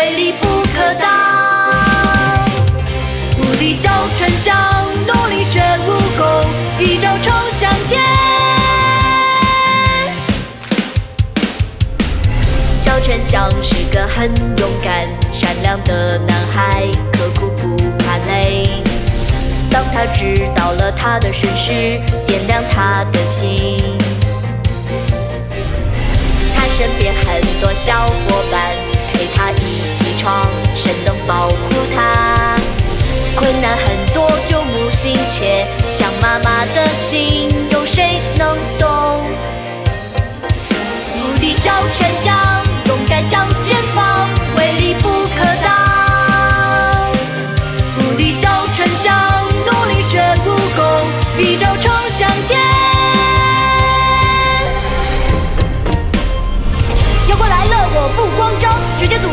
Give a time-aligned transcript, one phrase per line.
[0.00, 1.10] 威力不可挡，
[3.36, 4.56] 无敌小陈香
[5.06, 8.00] 努力学武功，一招冲向天。
[12.80, 18.70] 小陈香是个很勇敢、善良的男孩，刻苦不怕累。
[19.70, 23.76] 当他知道了他的身世，点亮他的心。
[26.56, 28.89] 他身边很多小伙伴。
[29.70, 31.54] 一起闯，谁能保护
[31.94, 32.56] 他？
[33.36, 39.24] 困难很多就母心切，想妈妈的心，有谁能懂？
[41.14, 42.36] 无敌小沉香，
[42.86, 45.70] 勇敢向前方，威力不可挡。
[48.00, 49.16] 无敌小沉香，
[49.64, 50.82] 努力学武功，
[51.38, 52.60] 一招冲向天。
[57.28, 59.28] 妖怪来了，我不慌张，直接阻